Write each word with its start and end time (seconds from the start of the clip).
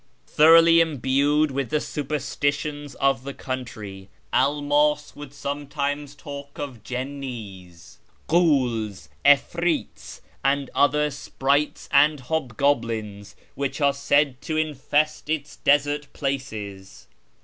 Thoroughly 0.25 0.79
imbued 0.81 1.51
with 1.51 1.69
the 1.69 1.79
superstitions 1.79 2.95
of 2.95 3.23
the 3.23 3.35
country, 3.35 4.09
Elmas 4.33 5.15
would 5.15 5.31
sometimes 5.31 6.15
talk 6.15 6.57
of 6.57 6.81
Jinnis, 6.83 7.99
Ghuls, 8.27 9.09
'Ifri'ts, 9.23 10.21
and 10.43 10.71
other 10.73 11.11
sprites 11.11 11.87
and 11.91 12.19
hobgoblins 12.19 13.35
which 13.53 13.79
are 13.79 13.93
said 13.93 14.41
to 14.41 14.57
infest 14.57 15.29
its 15.29 15.57
desert 15.57 16.11
places. 16.13 17.05